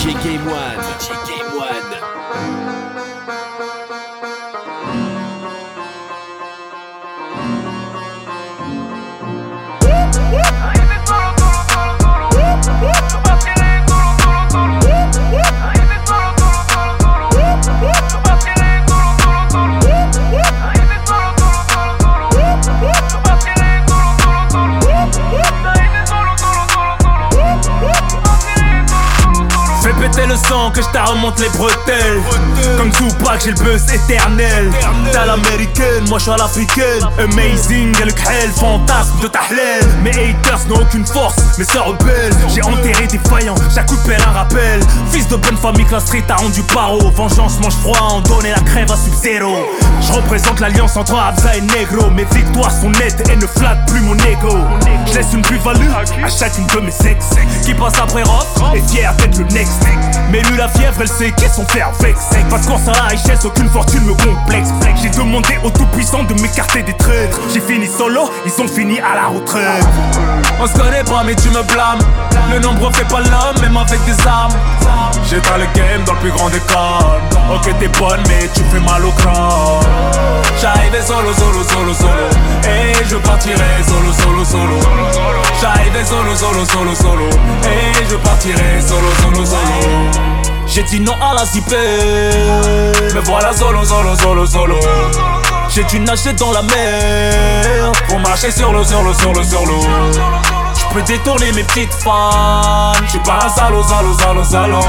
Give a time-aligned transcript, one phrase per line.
[0.00, 0.78] DJ Game One.
[0.78, 2.19] DJ Game One.
[30.20, 32.20] Péter le sang que je remonte les bretelles.
[32.76, 34.70] Comme Tupac j'ai le buzz éternel.
[35.12, 37.02] T'as l'américaine, moi je suis à l'africaine.
[37.18, 41.78] Amazing, y'a le khel, fantasme de ta halal Mes haters n'ont aucune force, mais c'est
[41.78, 44.80] rebelle J'ai enterré des faillants, chaque coup de pelle un rappel.
[45.10, 47.10] Fils de bonne famille que la street a rendu paro.
[47.10, 49.56] Vengeance mange froid, en donner la crève à Sub-Zero.
[50.00, 52.10] Je représente l'alliance entre Abza et Negro.
[52.10, 54.56] Mes victoires sont nettes et ne flattent plus mon ego.
[55.06, 57.30] Je laisse une plus-value à chacune de mes sexes.
[57.64, 59.82] Qui passe après Roth est fier d'être le next
[60.30, 63.08] Mais lui la fièvre elle sait qu'est son père vexe Pas de course à la
[63.08, 64.70] richesse, aucune fortune me complexe.
[65.02, 67.40] J'ai demandé au tout-puissant de m'écarter des traîtres.
[67.52, 69.86] J'ai fini solo, ils ont fini à la retraite.
[70.60, 72.00] On se connaît pas mais tu me blâmes.
[72.52, 74.52] Le nombre fait pas l'homme même avec des armes.
[75.28, 77.54] J'éteins le game dans le plus grand des calmes.
[77.54, 79.80] Ok t'es bonne mais tu fais mal au crâne.
[80.60, 82.26] J'arrivais solo solo solo solo.
[82.64, 84.78] Et je partirai solo solo solo.
[85.60, 87.28] J'arrivais solo solo solo solo.
[87.64, 89.99] Et je partirai solo solo solo
[90.66, 91.76] j'ai dit non à la zipée
[93.12, 94.78] Me voilà solo solo solo solo
[95.68, 99.66] J'ai dû nager dans la mer Pour marcher sur l'eau sur l'eau sur l'eau sur
[99.66, 99.80] l'eau.
[100.78, 104.80] Je peux détourner mes petites fans J'suis pas un salaud salaud salaud salaud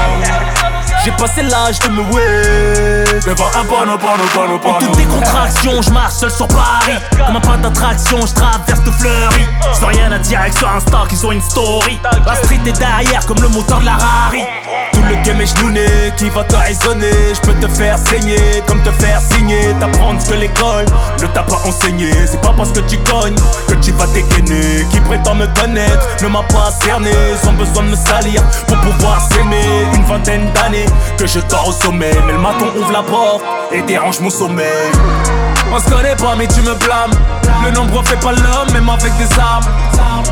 [1.04, 5.82] j'ai passé l'âge de me wait Devant un porno, porno, porno, porno En toute décontraction,
[5.82, 6.96] je marche seul sur Paris.
[7.26, 10.98] Comme un point d'attraction, je traverse de fleuris Sans rien à dire avec sur Insta
[11.08, 11.98] qu'ils ont une story.
[12.24, 14.44] La street est derrière comme le moteur de la Rari
[15.02, 15.86] Tout le game est genouné,
[16.16, 17.34] qui va te raisonner.
[17.34, 19.74] Je peux te faire saigner, comme te faire signer.
[19.80, 20.86] T'apprendre ce que l'école
[21.20, 22.10] ne t'a pas enseigné.
[22.26, 23.34] C'est pas parce que tu cognes
[23.66, 24.86] que tu vas dégainer.
[24.90, 27.10] Qui prétend me connaître ne m'a pas cerné.
[27.42, 29.86] Sans besoin de me salir pour pouvoir s'aimer.
[29.94, 30.86] Une vingtaine d'années
[31.18, 32.12] que je dors au sommet.
[32.26, 33.42] Mais le maton ouvre la porte
[33.72, 34.66] et dérange mon sommeil
[35.74, 37.12] On se connaît pas mais tu me blâmes.
[37.64, 39.64] Le nombre fait pas l'homme même avec des armes.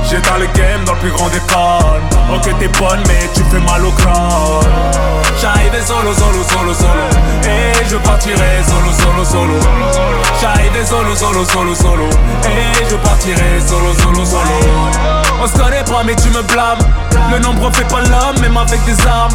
[0.08, 2.02] J'éteins le game dans le plus grand des calmes
[2.34, 4.60] Ok t'es bonne mais tu fais mal au crâne.
[5.40, 7.04] J'arrivais solo solo solo solo.
[7.44, 9.54] Et je partirai solo solo solo.
[10.40, 12.04] J'arrivais solo solo solo solo.
[12.44, 16.78] Et je partirai solo solo solo On se connaît pas mais tu me blâmes.
[17.30, 19.32] Le nombre fait pas l'homme même avec des armes.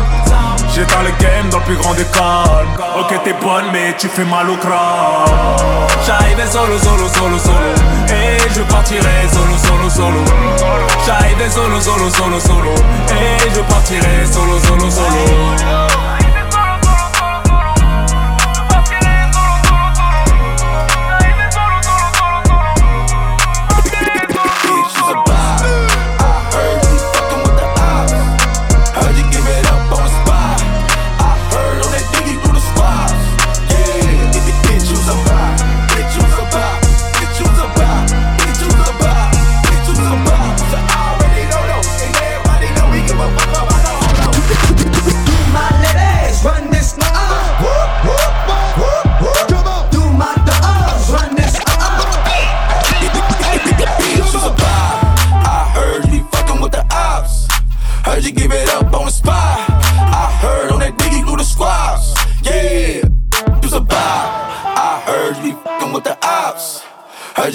[0.73, 2.67] J'éteins le game dans le plus grand des calmes.
[2.99, 4.75] Ok t'es bonne mais tu fais mal au crâne.
[6.05, 7.71] J'arrivais solo solo solo solo.
[8.09, 10.19] Et je partirai solo solo solo.
[11.05, 12.75] J'arrivais solo solo solo solo.
[13.09, 15.94] Et je partirai solo solo solo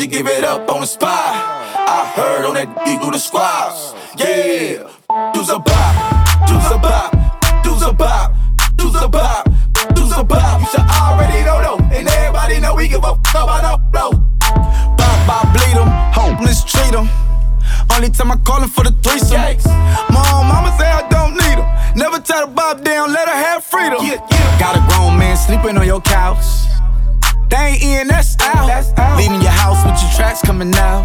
[0.00, 1.12] you give it up on the spot.
[1.76, 3.92] I heard on that eagle the squads.
[4.16, 4.88] Yeah,
[5.34, 5.92] do's a bop,
[6.48, 7.12] do's a bop,
[7.62, 8.32] do's a bop,
[8.76, 9.44] do's a bop,
[9.92, 10.60] do's a bop.
[10.60, 14.10] You should already know though, and everybody know we give a fuck about no blow.
[14.96, 17.06] Bop, bop, bleed 'em, homeless treat 'em.
[17.92, 19.36] Only time I call him for the threesome.
[20.08, 21.68] Mom, mama say I don't need him.
[21.94, 23.98] Never tie the bob down, let her have freedom.
[24.00, 24.58] Yeah, yeah.
[24.58, 26.59] Got a grown man sleeping on your couch.
[27.50, 28.66] They ain't in, that's out.
[28.68, 29.18] that's out.
[29.18, 31.02] Leaving your house with your tracks coming out.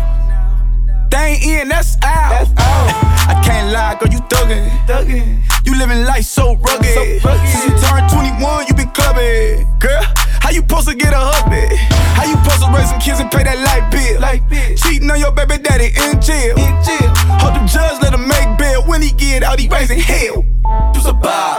[1.09, 2.29] They ain't in, that's out.
[2.29, 3.15] That's out.
[3.33, 4.69] I can't lie, girl, you thuggin'.
[4.85, 5.41] thuggin'.
[5.65, 6.85] You living life so rugged.
[6.85, 7.49] so rugged.
[7.49, 9.65] Since you turned 21, you been clubbing.
[9.79, 10.03] Girl,
[10.39, 11.75] how you supposed to get a hubby?
[12.13, 14.21] How you supposed to raise some kids and pay that light bill?
[14.21, 14.75] Light bill.
[14.77, 16.53] Cheating on your baby daddy in jail.
[16.53, 17.09] In jail.
[17.41, 18.83] Hope the judge let him make bail.
[18.85, 20.45] When he get out, he raising hell.
[20.93, 21.57] You's a bob.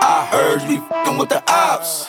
[0.00, 2.06] I heard you be fucking with the ops.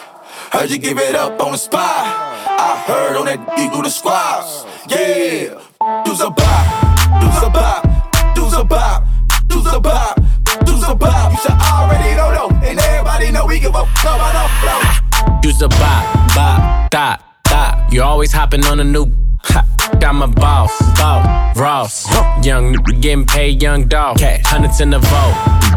[0.51, 1.79] Heard you give it up on the spot.
[1.85, 4.65] I heard on that you do the squats.
[4.89, 5.61] Yeah,
[6.03, 9.05] do's a bop, do's a bop, do's a bop,
[9.47, 10.19] do's a bop,
[10.65, 11.31] do's a bop.
[11.31, 15.39] You should already know know, and everybody know we give a fuck about the flow.
[15.41, 17.93] Do's a bop, bop, dot, dot.
[17.93, 19.05] You always hopping on a new.
[19.41, 19.63] Ha,
[20.01, 22.45] got my boss, boss, Ross.
[22.45, 24.17] Young getting paid, young dog.
[24.17, 25.35] Cash, hundreds in the vault.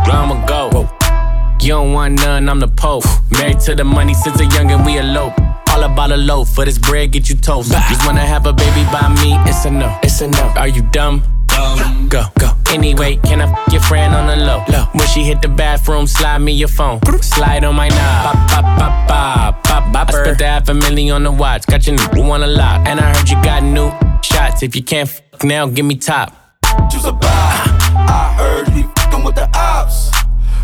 [0.09, 1.02] I'ma go.
[1.63, 3.05] You don't want none, I'm the Pope.
[3.31, 5.41] Married to the money since a youngin', we elope.
[5.69, 7.71] All about a loaf, for this bread, get you toast.
[7.71, 10.43] Just wanna have a baby by me, it's a no, it's a no.
[10.57, 11.23] Are you dumb?
[11.57, 12.51] Um, go, go.
[12.71, 14.65] Anyway, can I f your friend on the low?
[14.73, 14.87] low?
[14.93, 16.99] When she hit the bathroom, slide me your phone.
[17.23, 18.25] Slide on my knob.
[18.25, 20.09] Pop, pop, pop, pop, pop, pop.
[20.09, 21.67] I spent the half a million on the watch.
[21.67, 22.89] Got your new one a lot.
[22.89, 23.93] And I heard you got new
[24.23, 24.65] shots.
[24.65, 26.35] If you can't f now, give me top.
[26.91, 28.82] Choose a I heard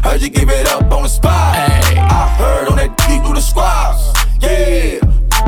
[0.02, 1.54] Heard you give it up on the spot.
[1.54, 1.98] Hey.
[1.98, 4.12] I heard on that D through the squads.
[4.40, 5.00] Yeah.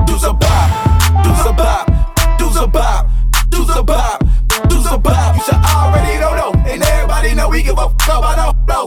[0.06, 1.24] Do's a bop.
[1.24, 2.38] Do's a bop.
[2.38, 3.08] Do's a bop.
[3.48, 4.24] Do's a bop.
[4.68, 5.36] Do's a bop.
[5.36, 6.52] You should already know.
[6.66, 8.86] And everybody know we give a fuck about no blow.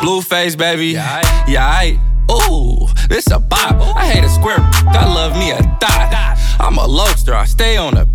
[0.00, 0.88] Blueface, baby.
[0.88, 2.00] Yeah, yeah I.
[2.30, 3.76] Ooh, this a bop.
[3.96, 4.58] I hate a square.
[4.58, 6.38] I love me a dot.
[6.58, 7.34] I'm a lobster.
[7.34, 8.06] I stay on a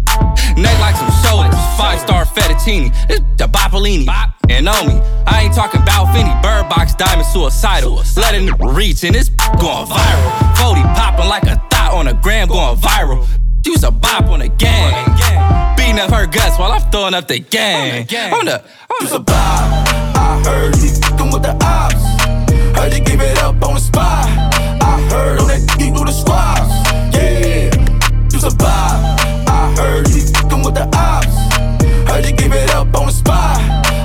[0.57, 1.56] neck like some shoulders.
[1.77, 2.94] Five star fettuccine.
[3.07, 4.07] This the Bopolini.
[4.50, 6.33] And on me, I ain't talking about Finny.
[6.42, 8.04] Bird box diamond suicidal.
[8.18, 10.57] Letting it reach and it's going viral.
[10.57, 13.27] 40 popping like a thought on a gram going viral.
[13.66, 15.75] Use a bop on the gang.
[15.77, 18.07] Beating up her guts while I'm throwing up the gang.
[18.33, 18.63] On the.
[19.01, 19.36] Use a bop.
[20.16, 22.04] I heard you fucking with the ops.
[22.77, 24.25] Heard you give it up on the spot.
[24.81, 27.16] I heard on that deep through the squads.
[27.16, 27.69] Yeah,
[28.31, 29.29] you's a vibe.
[29.80, 31.36] I heard you fucking with the ops.
[32.10, 33.58] Heard you give it up on the spot.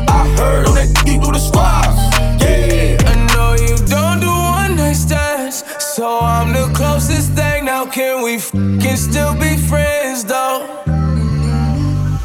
[0.09, 1.99] I heard on that deep through the squads.
[2.43, 2.97] Yeah.
[3.11, 7.65] I know you don't do one night stands, so I'm the closest thing.
[7.65, 8.38] Now can we
[8.81, 10.67] can still be friends though?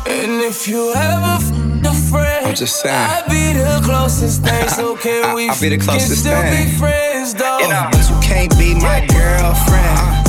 [0.05, 1.51] And if you ever f-
[1.85, 2.95] a friend, I'm just saying.
[2.95, 6.67] I'd be the closest thing, so can we I'll be the closest can still thing.
[6.69, 7.59] be friends though?
[7.59, 10.28] You know, but you can't be my girlfriend.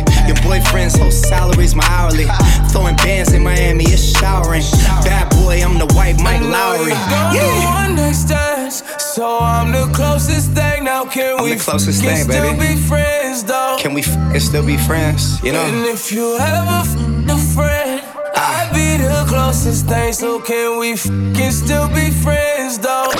[0.27, 2.25] Your boyfriend's whole salary's my hourly.
[2.71, 4.63] Throwing bands in Miami, it's showering.
[5.03, 6.91] Bad boy, I'm the white Mike Lowrey.
[7.35, 7.83] Yeah.
[7.85, 10.83] One night stands, so I'm the closest thing.
[10.83, 12.75] Now can I'm we the closest thing, still baby.
[12.75, 13.75] be friends though?
[13.79, 15.41] Can we f- still be friends?
[15.43, 15.61] You know?
[15.61, 16.95] And if you ever f-
[17.29, 18.01] a friend,
[18.35, 18.69] ah.
[18.69, 20.13] I'd be the closest thing.
[20.13, 21.03] So can we f-
[21.35, 23.10] can still be friends though?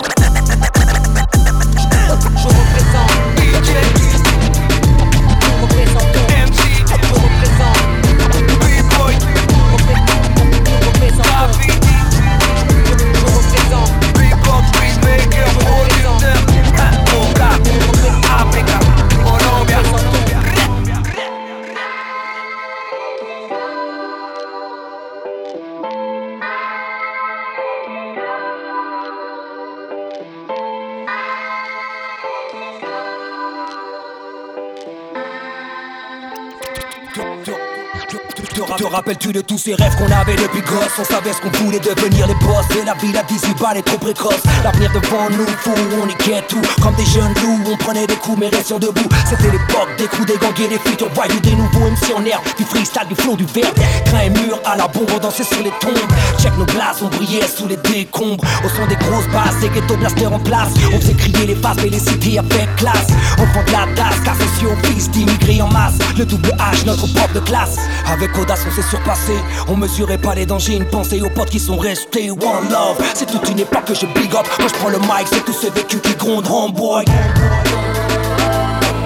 [39.02, 40.94] Rappelles-tu de tous ces rêves qu'on avait depuis gosse?
[41.00, 42.66] On savait ce qu'on voulait devenir les boss.
[42.80, 45.72] Et la ville à 18 balles est trop précoce L'avenir devant nous, fou,
[46.04, 46.62] on y quête tout.
[46.82, 49.10] Comme des jeunes loups, on prenait des coups mais restions debout.
[49.28, 52.44] C'était l'époque des coups, des gangs et des futurs voyous Des nouveaux MC en herbe,
[52.58, 53.74] du freestyle, du flow, du verbe.
[54.06, 56.12] Grain et à la bombe, on dansait sur les tombes.
[56.38, 58.44] Check nos glaces, on brillait sous les décombres.
[58.64, 60.70] Au son des grosses basses, des ghetto blasters en place.
[60.94, 63.08] On faisait crier les faces mais les cités avec classe.
[63.40, 65.98] Enfant de la car c'est sur fils d'immigrés en masse.
[66.18, 67.78] Le double H, notre propre de classe.
[68.06, 68.91] Avec audace on s'est
[69.68, 73.26] On mesurait pas les dangers, une pensée aux potes qui sont restés One love, c'est
[73.26, 75.68] toute une époque que je big up Quand je prends le mic, c'est tout ce
[75.68, 77.06] vécu qui gronde Homeboy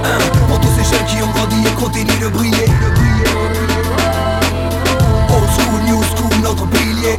[0.03, 2.65] Hein, Pour tous ces jeunes qui ont grandi et continuent de briller
[5.29, 7.15] Old school, new school, notre pilier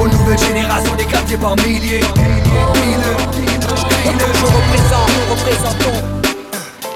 [0.00, 2.00] Aux nouvelles générations des quartiers par milliers.
[3.94, 6.21] Je représente, nous représentons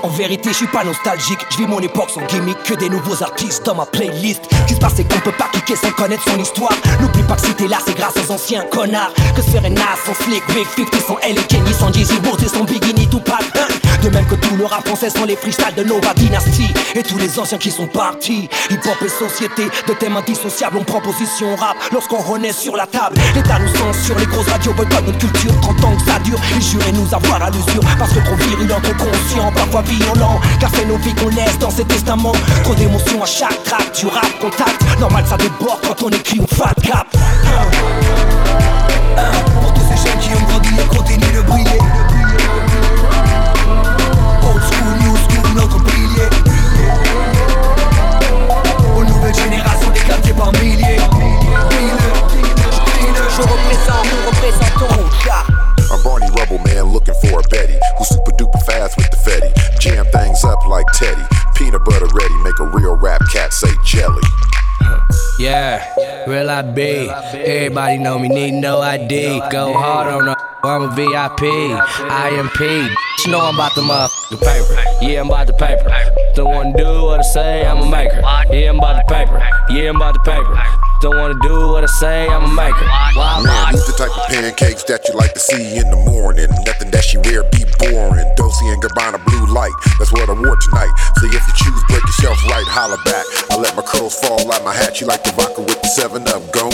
[0.07, 1.45] En vérité, je suis pas nostalgique.
[1.51, 4.41] Je vis mon époque sans gimmick, que des nouveaux artistes dans ma playlist.
[4.69, 6.71] Qui se passe, c'est qu'on peut pas cliquer sans connaître son histoire.
[7.01, 9.13] N'oublie pas que si t'es là, c'est grâce aux anciens connards.
[9.35, 12.63] Que serait Nas sans Slick, Big 50 sans L et Kenny, sans Jay-Z, et sans
[12.63, 13.41] Biggie, tout pas
[14.01, 16.69] De même que tout le rap français sans les freestyles de Nova Dynasty.
[16.95, 18.49] Et tous les anciens qui sont partis.
[18.71, 23.17] Hip-hop et société, de thèmes indissociables, on prend position rap lorsqu'on renaît sur la table.
[23.35, 25.61] L'État nous censure, les grosses radios boycottent notre culture.
[25.63, 27.83] 30 ans que ça dure, ils juraient nous avoir à l'usure.
[27.99, 30.41] Parce que trop virulent, trop conscient, parfois violent.
[30.61, 32.33] Car c'est nos vies qu'on laisse dans ces testaments.
[32.65, 34.83] Trop d'émotions à chaque track, tu rap, contact.
[35.01, 37.07] Normal, ça déborde quand on écrit ou fat cap.
[58.87, 59.81] Duper with the Fetty.
[59.81, 61.23] Jam things up like Teddy.
[61.55, 64.23] Peanut butter ready, make a real rap cat say jelly.
[65.39, 65.85] Yeah,
[66.27, 67.09] real I be.
[67.11, 69.41] Everybody know me, need no ID.
[69.51, 70.37] Go hard on the.
[70.63, 71.43] I'm a VIP,
[72.11, 72.91] IMP.
[73.27, 75.03] You know I'm about the motherfucking paper.
[75.03, 75.91] Yeah, I'm about the paper.
[76.37, 78.23] Don't wanna do what I say, I'm a maker.
[78.55, 79.43] Yeah, I'm about the paper.
[79.69, 80.55] Yeah, I'm about the paper.
[81.03, 82.87] Don't wanna do what I say, I'm a maker.
[83.43, 86.47] Man, who's the type of pancakes that you like to see in the morning?
[86.71, 88.31] Nothing that she wear be boring.
[88.39, 90.95] Dolce and Gabbana blue light, that's what I wore tonight.
[91.19, 93.27] So if you choose, break yourself right, holla back.
[93.51, 94.95] I let my curls fall out my hat.
[94.95, 96.71] She like the vodka with the 7 up, go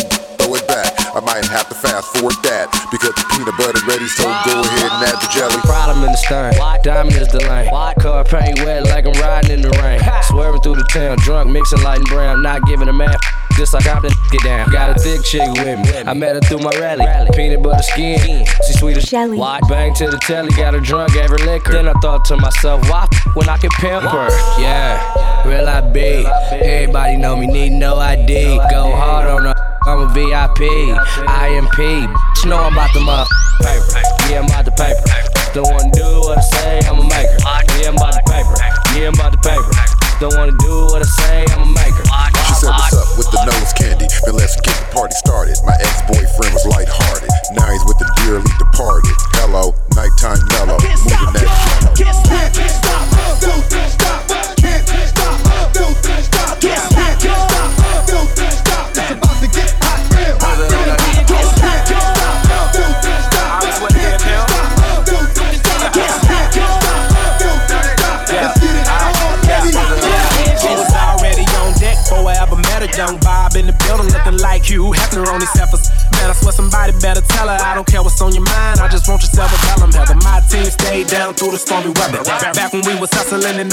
[0.54, 0.92] it back.
[1.14, 4.90] I might have to fast forward that because the peanut butter ready, so go ahead
[4.92, 5.60] and add the jelly.
[5.62, 7.68] Problem in the stern, diamond is the lane.
[8.00, 10.00] Car paint wet like I'm riding in the rain.
[10.24, 13.16] Swerving through the town, drunk, mixing light and brown, not giving a man.
[13.56, 14.70] Just like I'm the get down.
[14.70, 15.98] Got a thick chick with me.
[16.06, 17.04] I met her through my rally.
[17.36, 18.46] Peanut butter skin.
[18.66, 19.38] She sweet as jelly.
[19.68, 21.72] Bang to the telly, got her drunk, gave her liquor.
[21.72, 24.28] Then I thought to myself, why when I can pimp her?
[24.58, 26.24] Yeah, real I be.
[26.50, 28.56] Everybody know me, need no ID.
[28.70, 29.71] Go hard on her.
[29.84, 30.60] I'm a VIP,
[31.26, 31.78] IMP.
[31.78, 33.28] You know I'm about the mother
[33.60, 34.00] paper.
[34.30, 35.52] Yeah, I'm about the paper.
[35.54, 37.36] Don't wanna do what I say, I'm a maker.
[37.80, 38.71] Yeah, I'm about the paper.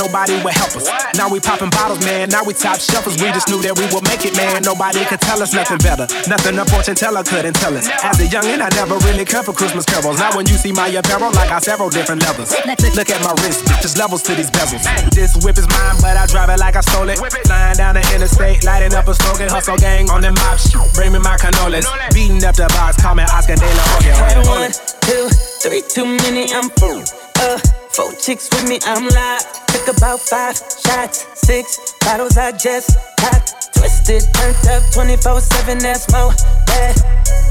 [0.10, 0.90] Nobody would help us.
[1.14, 2.30] Now we popping bottles, man.
[2.30, 3.22] Now we top shelfers.
[3.22, 4.66] We just knew that we would make it, man.
[4.66, 6.10] Nobody could tell us nothing better.
[6.26, 7.86] Nothing a fortune teller couldn't tell us.
[8.02, 10.18] As a youngin', I never really cared for Christmas carols.
[10.18, 12.50] Now when you see my apparel, I got several different levels.
[12.66, 14.82] Look, look at my wrist, just levels to these bezels.
[15.14, 17.22] This whip is mine, but I drive it like I stole it.
[17.46, 20.82] Flying down the interstate, lighting up a smoking hustle gang on them mob shit.
[20.98, 21.86] Bring me my cannolis.
[22.14, 24.42] Beating up the box, call me Oscar De La Hoya.
[24.50, 24.74] One,
[25.06, 25.30] two,
[25.62, 27.06] three, too many, I'm full.
[27.38, 27.60] Uh,
[27.94, 29.69] four chicks with me, I'm live.
[29.90, 33.74] About five shots, six bottles I just popped.
[33.74, 36.32] Twisted, turned up 24 7, that's more.
[36.68, 36.96] Bad.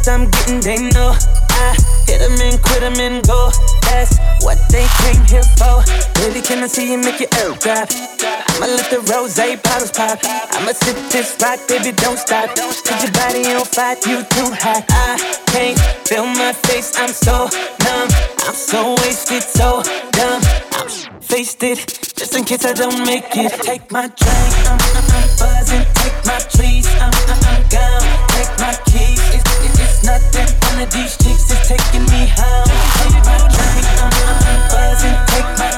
[0.07, 1.17] I'm getting, they know.
[1.51, 1.75] I
[2.07, 3.51] hit them and quit them and go.
[3.91, 5.83] That's what they came here for.
[6.15, 7.91] Baby, can I see you make your L drop?
[7.91, 10.21] I'ma let the rose bottles pop.
[10.23, 12.51] I'ma sip this rock, baby, don't stop.
[12.55, 14.87] Put your body on fire, you too hot.
[14.89, 15.19] I
[15.51, 17.51] can't feel my face, I'm so
[17.83, 18.09] numb.
[18.47, 20.43] I'm so wasted, so dumb.
[20.73, 21.79] I'm faced it,
[22.17, 23.53] just in case I don't make it.
[23.61, 25.85] Take my drink, I'm, I'm, buzzing.
[26.01, 28.09] Take my trees, I'm, I'm, gone.
[28.33, 30.49] Take my keys, it's, it's, it's nothing.
[30.73, 32.73] One of these chicks is taking me home.
[32.97, 35.19] Take my drink, I'm, I'm buzzing.
[35.29, 35.78] Take my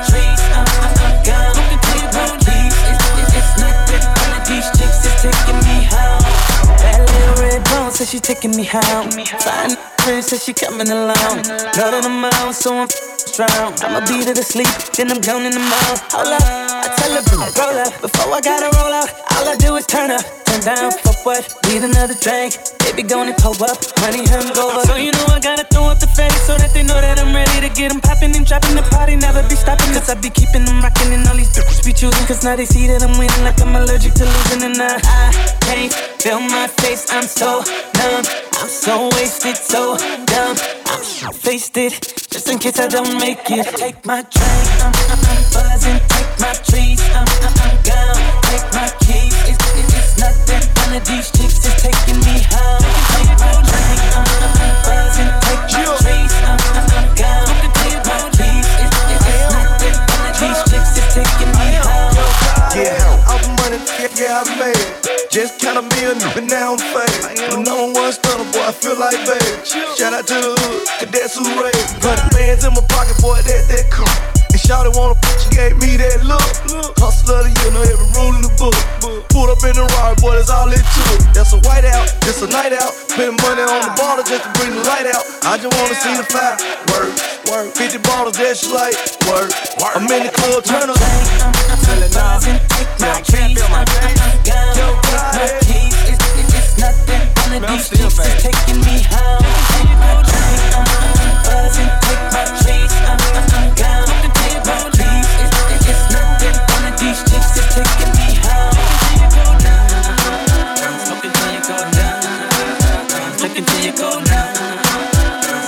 [8.21, 9.11] taking me home.
[9.11, 9.77] Fine
[10.11, 11.43] friend says she coming along.
[11.77, 13.75] Know on I'm out, so I'm strong.
[13.83, 15.95] I'ma beat her to sleep, then I'm gone in the mall.
[16.13, 17.23] Hold up, I tell her,
[17.59, 18.01] roll up.
[18.01, 20.40] Before I gotta roll out, all I do is turn up.
[20.59, 21.47] Down for what?
[21.71, 22.59] Need another drink.
[22.83, 24.83] Baby, gonna pull up, money hangover.
[24.85, 27.33] So you know I gotta throw up the face so that they know that I'm
[27.33, 29.95] ready to get them popping and dropping the party, never be stopping.
[29.95, 32.27] Cause I be keeping them rocking and all these bitches be choosing.
[32.27, 34.63] Cause now they see that I'm winning like I'm allergic to losing.
[34.67, 37.63] And I, I can't feel my face, I'm so
[37.97, 38.50] numb.
[38.61, 40.57] I'm so wasted, so dumb.
[41.25, 41.93] I'm faced it,
[42.31, 43.65] just in case I don't make it.
[43.77, 46.01] Take my drink, I'm, I'm, I'm buzzing.
[46.13, 48.21] Take my trees, I'm, I'm, I'm gone.
[48.53, 50.61] Take my keys, it's, it's, it's nothing.
[50.77, 52.85] One of these chicks is taking me home.
[53.17, 55.31] Take my drink, I'm, I'm, I'm buzzing.
[55.41, 56.20] Take my trees,
[65.31, 67.39] Just count a million, but now I'm fake.
[67.51, 69.65] The number one stunner, boy, I feel like babe.
[69.97, 72.03] Shout out to the hood, cadets who raised.
[72.03, 74.40] The bands in my pocket, boy, that that cool.
[74.61, 76.45] And Shawty wanna put, she gave me that look.
[77.01, 78.77] Hustler, you know every rule in the book.
[79.33, 81.21] Pulled up in the ride, boy, that's all it took.
[81.33, 82.93] That's a white out, just a night out.
[82.93, 85.25] Spending money on the baller just to bring the light out.
[85.49, 86.61] I just wanna see the fire.
[86.93, 87.17] Work,
[87.49, 87.73] work.
[87.73, 88.97] 50 bottles, that's like
[89.33, 89.49] work.
[89.81, 89.97] work.
[89.97, 90.99] I'm in the club, turn up.
[90.99, 92.37] Till it now.
[92.45, 92.61] Take
[93.01, 94.77] my keys, I'm, I'm, I'm gone.
[95.41, 97.23] My keys, it's, it's, it's nothing.
[97.49, 99.41] One of these chicks is taking me home.
[99.73, 100.85] Take my drink, I'm,
[101.49, 101.93] buzzing.
[102.05, 104.00] Take my keys, I'm, I'm, I'm gone.
[107.71, 108.29] These chicks is taking me.
[111.05, 112.21] Smoking till you go down.
[113.39, 114.55] Drinking till you go down.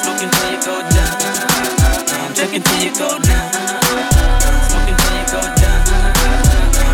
[0.03, 2.35] Smoking till you go down.
[2.35, 3.51] Drinking till you go down.
[4.69, 5.83] Smoking till you go down.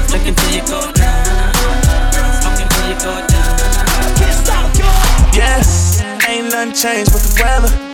[0.08, 1.24] Drinking till you go down.
[2.40, 3.56] Smoking till you go down.
[5.34, 5.62] Yeah,
[6.28, 7.87] ain't nothing changed but the weather.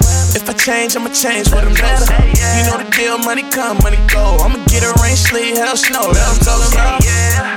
[0.44, 2.04] If I change, I'ma change for the better.
[2.04, 4.36] You know the deal, money come, money go.
[4.44, 6.12] I'ma get a rain, sleet, hell, snow.
[6.12, 7.00] That I'm talking about.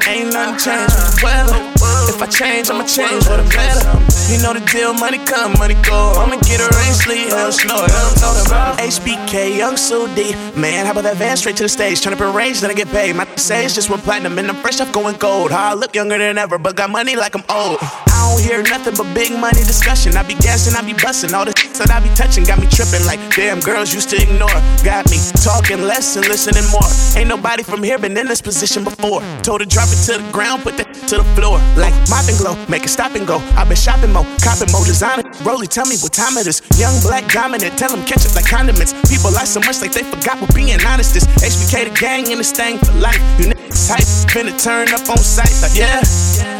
[0.08, 1.60] Ain't nothing changed but the weather.
[2.08, 3.84] If I change, I'ma change for the better.
[4.32, 6.16] You know the deal, money come, money go.
[6.16, 7.76] I'ma get a rain, sleet, hell, snow.
[7.76, 8.80] That I'm talking about.
[8.80, 10.32] HBK, young Sudi.
[10.56, 12.00] Man, how about that van straight to the stage?
[12.00, 13.18] Turn up in range, then I get paid.
[13.18, 15.52] My sage just went platinum, and I'm fresh off going gold.
[15.52, 17.80] How I look younger than ever, but got money like I'm old.
[17.82, 20.18] I don't hear nothing but big money discussion.
[20.18, 21.34] I be gassing, I be busting.
[21.34, 24.60] All the that I be touching got me tripping like damn girls used to ignore.
[24.84, 26.90] Got me talking less and listening more.
[27.16, 29.22] Ain't nobody from here been in this position before.
[29.44, 31.60] Told her drop it to the ground, put that to the floor.
[31.80, 33.40] Like mop and glow, make it stop and go.
[33.56, 35.24] i been shopping more, copping more designer.
[35.44, 36.60] Rolly, tell me what time it is.
[36.76, 38.92] Young black dominant, tell them catch it like condiments.
[39.08, 41.24] People lie so much like they forgot what being honest is.
[41.40, 43.22] HBK the gang and this thing for life.
[43.40, 45.54] You niggas hype, finna turn up on sight.
[45.62, 46.02] Like, yeah,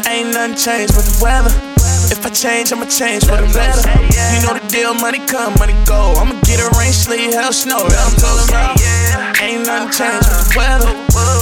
[0.06, 1.54] ain't nothing changed but the weather.
[2.10, 3.82] If I change, I'ma change for the better.
[4.32, 6.14] You know the deal, money come, money go.
[6.16, 7.84] I'ma get a rain, sleet, hell, snow.
[7.84, 8.76] I'm talking about.
[9.40, 10.90] Ain't nothing changed with the weather.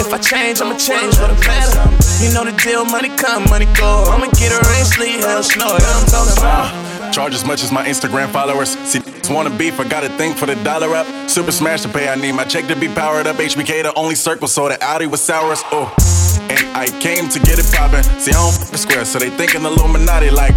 [0.03, 1.81] If I change, I'ma change for the better.
[2.23, 4.05] You know the deal, money come, money go.
[4.09, 5.77] I'ma get a rain, sleet, hell, snow.
[5.77, 6.73] I'm talking about.
[6.73, 8.71] Uh, charge as much as my Instagram followers.
[8.91, 9.01] See,
[9.33, 11.07] wanna beef, I got a thing for the dollar up.
[11.31, 13.37] Super smash to pay, I need my check to be powered up.
[13.37, 15.63] HBK the only circle, so the Audi was sours.
[15.73, 15.93] Oh,
[16.51, 18.03] and I came to get it poppin'.
[18.21, 20.55] See, I don't the square, so they thinkin' Illuminati like,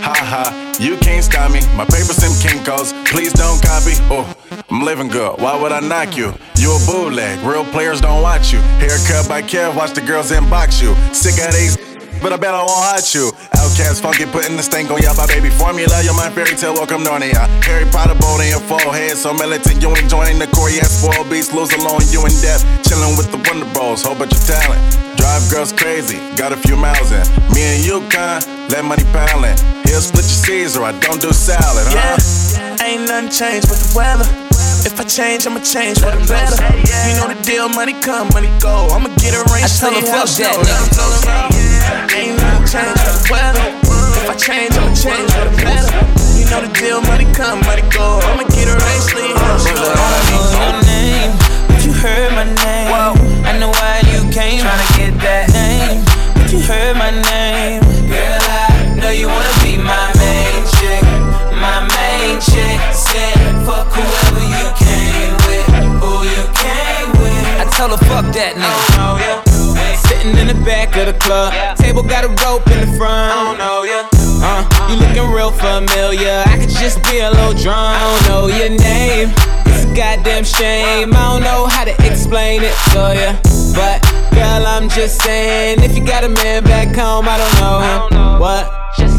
[0.00, 1.60] ha ha, you can't stop me.
[1.76, 3.94] My papers in Kinko's, please don't copy.
[4.10, 4.26] Oh,
[4.70, 6.34] I'm living good, why would I knock you?
[6.56, 8.60] You a bootleg, real players don't watch you.
[8.82, 10.94] Haircut by Kev, watch the girls inbox you.
[11.14, 11.87] Sick of these
[12.20, 13.30] but I bet I won't hurt you.
[13.54, 16.02] Outcast funky, putting this thing on y'all, my baby formula.
[16.02, 17.46] Your mind fairy tale, welcome Narnia.
[17.64, 20.70] Harry Potter bold in your forehead, so militant, you ain't joining the core.
[20.70, 22.62] Yeah, spoiled beats, lose alone, you in death.
[22.86, 24.80] Chilling with the Wonder Bros, whole bunch of talent.
[25.16, 27.24] Drive girls crazy, got a few miles in.
[27.54, 29.56] Me and you, con, let money piling.
[29.86, 32.18] He'll split your Caesar, I don't do salad, huh?
[32.18, 34.28] Yeah, ain't nothing changed with the weather.
[34.86, 36.54] If I change, I'ma change for the better.
[37.10, 38.86] You know the deal, money come, money go.
[38.94, 41.50] I'ma get a rain, I tell her, sleet, fuck hell, that, snow.
[41.50, 41.57] nigga.
[41.88, 42.12] About.
[42.12, 43.66] Ain't nothing changed for the weather.
[44.20, 45.88] If I change, I'ma change for the better.
[46.36, 48.20] You know the deal, money come, money go.
[48.28, 49.94] I'ma get a sleet, hell, snow.
[49.96, 51.32] I know your name,
[51.68, 52.92] but you heard my name.
[53.48, 57.80] I know why you came, tryna get that name, but you heard my name.
[58.04, 61.02] Girl, I know you wanna be my main chick,
[61.56, 62.76] my main chick.
[62.92, 65.66] Said fuck whoever you came with,
[66.04, 67.44] who you came with.
[67.56, 69.00] I tell her, fuck that nigga.
[69.00, 69.37] Oh,
[70.18, 73.30] Sitting in the back of the club, table got a rope in the front.
[73.30, 74.08] I don't know ya.
[74.42, 76.42] Uh, you looking real familiar.
[76.44, 77.94] I could just be a little drunk.
[77.94, 79.30] I don't know your name.
[79.66, 81.14] It's a goddamn shame.
[81.14, 83.30] I don't know how to explain it to ya.
[83.78, 84.02] But
[84.34, 88.40] girl, I'm just saying, if you got a man back home, I don't know him.
[88.40, 88.66] What?
[88.98, 89.17] Just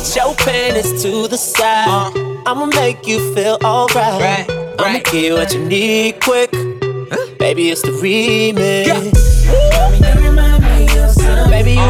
[0.00, 1.86] Put your panties to the side.
[1.86, 2.42] Uh.
[2.46, 4.48] I'ma make you feel alright.
[4.78, 6.50] I'ma give you what you need quick.
[7.38, 8.86] Baby, it's the remix.
[8.86, 9.10] Baby,
[10.00, 11.50] you remind me of.
[11.50, 11.89] Baby, you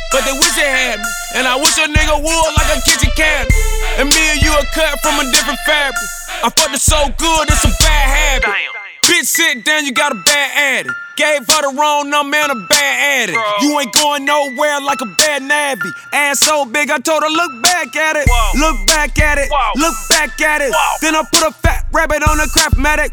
[0.11, 1.09] But they wish they had me.
[1.39, 3.55] And I wish a nigga would like a kitchen cabinet.
[3.97, 6.03] And me and you are cut from a different fabric.
[6.43, 8.51] I fucked it so good, it's a bad habit.
[9.07, 10.95] Bitch, sit down, you got a bad addict.
[11.15, 13.39] Gave her the wrong number and a bad addict.
[13.61, 15.89] You ain't going nowhere like a bad navvy.
[16.13, 18.27] Ass so big, I told her, look back at it.
[18.59, 19.49] Look back at it.
[19.75, 20.73] Look back at it.
[21.01, 23.11] Then I put a fat rabbit on a crap craftmatic.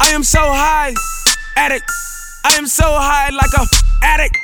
[0.00, 0.94] I am so high,
[1.56, 1.90] addict.
[2.44, 3.66] I am so high like a
[4.04, 4.43] addict.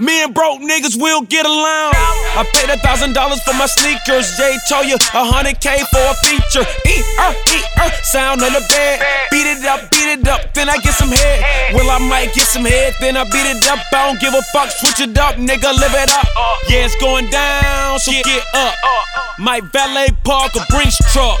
[0.00, 1.92] Me and broke niggas will get along.
[2.32, 4.32] I paid a thousand dollars for my sneakers.
[4.40, 6.64] Jay told you a hundred K for a feature.
[6.88, 9.04] E e er, sound on the bed.
[9.30, 11.74] Beat it up, beat it up, then I get some head.
[11.74, 13.78] Well, I might get some head, then I beat it up.
[13.92, 16.24] I don't give a fuck, switch it up, nigga, live it up.
[16.68, 18.74] Yeah, it's going down, so get up.
[19.38, 21.36] My valet park a Brinks truck.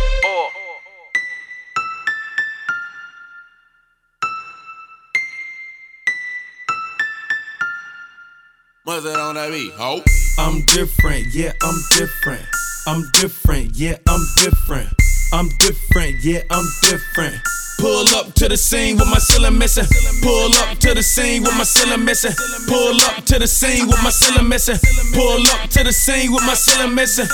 [8.90, 10.02] What's that on that beat, ho?
[10.36, 12.42] I'm different, yeah, I'm different.
[12.88, 14.90] I'm different, yeah, I'm different.
[15.32, 17.38] I'm different, yeah, I'm different.
[17.78, 19.86] Pull up to the scene with my ceiling missing.
[20.26, 22.34] Pull up to the scene with my ceiling missing.
[22.66, 24.74] Pull up to the scene with my ceiling missing.
[25.14, 27.30] Pull up to the scene with my ceiling missing.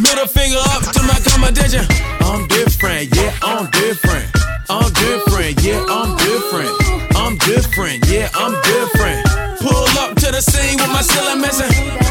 [0.00, 1.84] Middle finger up to my competition.
[2.24, 4.24] I'm different, yeah, I'm different.
[4.72, 6.72] I'm different, yeah, I'm different.
[7.12, 9.03] I'm different, yeah, I'm different.
[10.34, 12.03] The scene with my ceiling missing.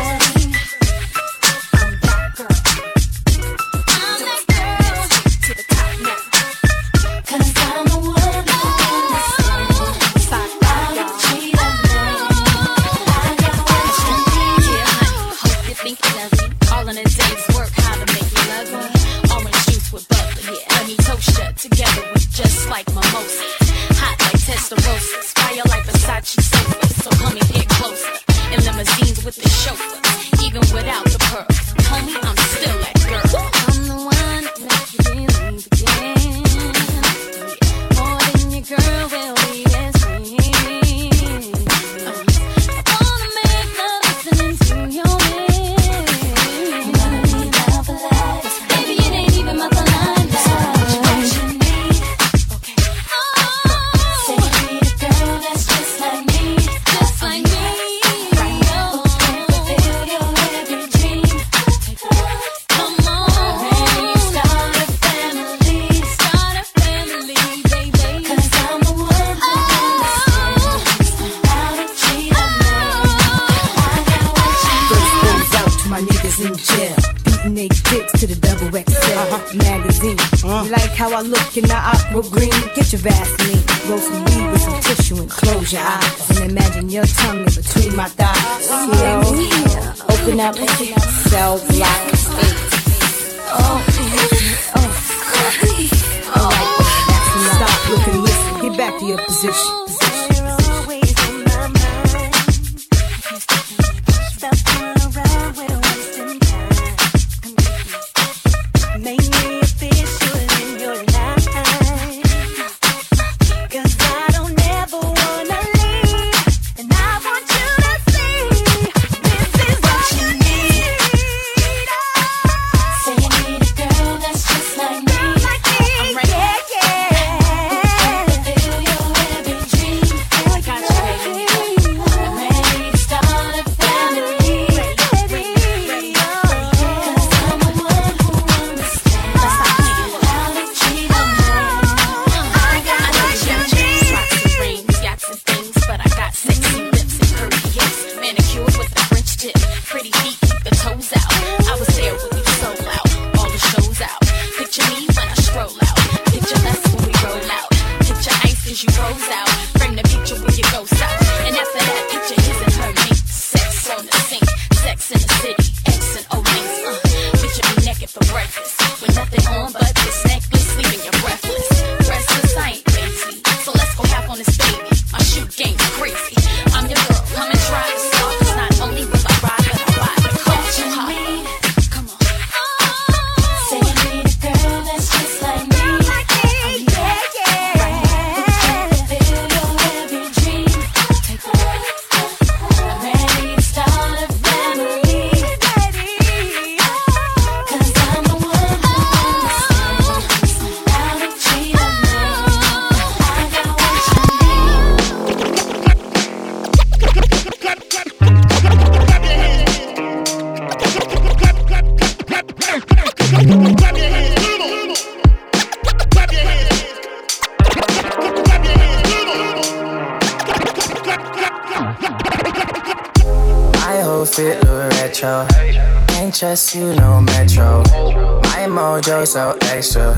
[228.93, 230.15] Mojo so extra.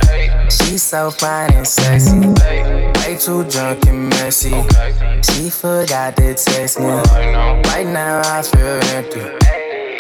[0.50, 2.20] She so fine and sexy.
[2.20, 4.52] Way too drunk and messy.
[5.22, 6.88] She forgot to text me.
[6.88, 9.24] Right now I feel empty.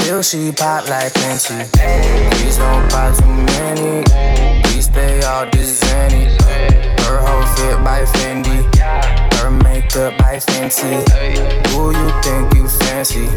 [0.04, 1.64] Till she pop like plenty.
[2.36, 4.04] Please don't pop too many.
[4.64, 8.60] Please stay all this Her whole fit by Fendi.
[9.40, 10.94] Her makeup by Fenty.
[11.70, 13.28] Who you think you fancy?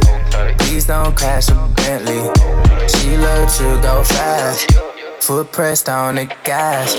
[0.59, 2.23] Please don't crash a Bentley.
[2.89, 4.88] She love to go fast.
[5.21, 6.95] Foot pressed on the gas.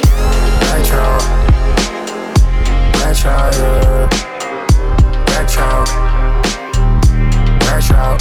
[0.69, 1.17] Retro.
[3.01, 3.31] Retro.
[3.57, 4.09] Yeah.
[5.27, 5.85] Retro.
[7.65, 8.17] Retro.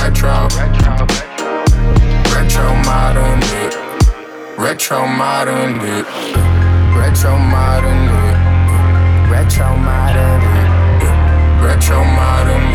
[0.00, 0.48] Retro.
[0.48, 1.06] Retro.
[2.34, 3.72] Retro modern it.
[4.58, 6.06] Retro modern it.
[6.96, 8.08] Retro modern.
[9.30, 10.42] Retro modern.
[11.62, 12.73] Retro modern.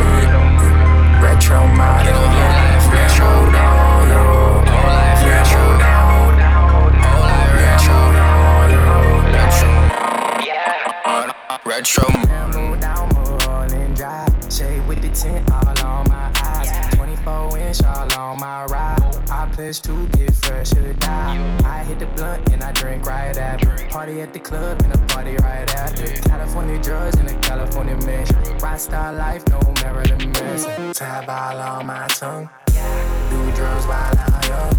[29.11, 30.93] Life, no Marilyn Manson.
[30.93, 32.47] Tab all on my tongue.
[32.67, 34.73] Do drugs while I'm young.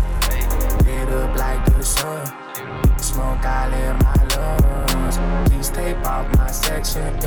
[0.85, 2.27] Lit up like the sun.
[2.99, 5.19] Smoke all in my lungs.
[5.51, 7.19] Please tape off my section.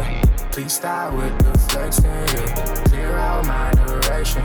[0.51, 2.05] Please stop with the flexing.
[2.05, 2.83] Yeah.
[2.85, 4.43] Clear out my direction.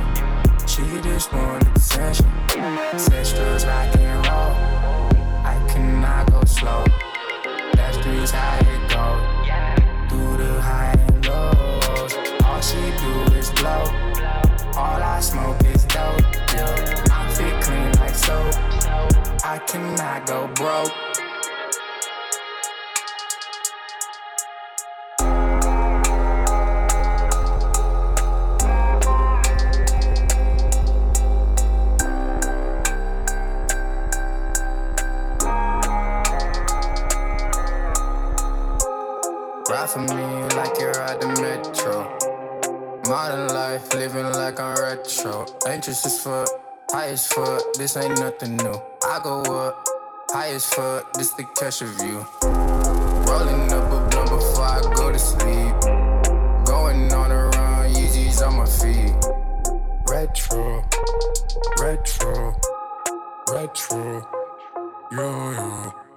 [0.66, 2.26] She just want attention.
[2.98, 4.54] Sex, drugs, rock and roll.
[5.46, 6.84] I cannot go slow.
[7.74, 9.37] That's just how it go.
[12.68, 13.84] She do is blow.
[14.76, 16.20] All I smoke is dope.
[16.52, 17.04] Yeah.
[17.10, 18.54] I fit clean like soap.
[19.42, 21.07] I cannot go broke.
[45.78, 46.48] Anxious as fuck,
[46.90, 48.82] high as fuck, this ain't nothing new.
[49.04, 49.86] I go up,
[50.28, 51.44] high as fuck, this the
[51.82, 52.26] of you.
[53.30, 55.74] Rolling up a blunt before I go to sleep.
[56.66, 59.14] Going on a run, Yeezys on my feet.
[60.10, 60.82] Retro,
[61.80, 62.56] retro,
[63.48, 64.28] retro,
[65.12, 66.07] yo yo.